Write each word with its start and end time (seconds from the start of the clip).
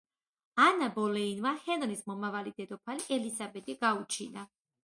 ანა 0.63 0.87
ბოლეინმა 0.95 1.51
ჰენრის 1.67 2.01
მომავალი 2.13 2.57
დედოფალი 2.63 3.09
ელისაბედი 3.19 3.81
გაუჩინა. 3.85 4.49